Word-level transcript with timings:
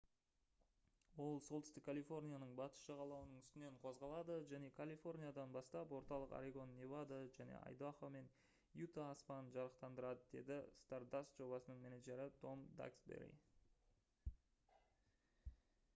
«ол 1.23 1.33
солтүстік 1.47 1.83
калифорнияның 1.87 2.53
батыс 2.59 2.85
жағалауының 2.91 3.41
үстінен 3.41 3.75
қозғалады 3.83 4.37
және 4.53 4.71
калифорниядан 4.79 5.51
бастап 5.57 5.91
орталық 5.97 6.33
орегон 6.37 6.73
невада 6.79 7.19
және 7.35 7.55
айдахо 7.59 8.09
мен 8.17 8.31
юта 8.81 9.05
аспанын 9.17 9.51
жарықтандырады»- 9.57 10.25
деді 10.37 10.57
stardust 10.79 11.43
жобасының 11.43 11.83
менеджері 11.85 12.25
том 12.47 12.65
даксбери 12.83 13.29